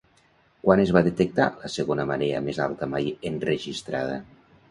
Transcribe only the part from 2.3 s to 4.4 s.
més alta mai enregistrada?